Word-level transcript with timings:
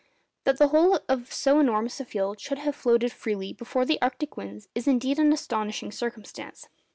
That 0.45 0.57
the 0.57 0.69
whole 0.69 0.99
of 1.07 1.31
so 1.31 1.59
enormous 1.59 1.99
a 1.99 2.05
field 2.05 2.39
should 2.39 2.57
have 2.57 2.75
floated 2.75 3.11
freely 3.11 3.53
before 3.53 3.85
the 3.85 4.01
arctic 4.01 4.35
winds 4.35 4.67
is 4.73 4.87
indeed 4.87 5.19
an 5.19 5.31
astonishing 5.31 5.91
circumstance. 5.91 6.67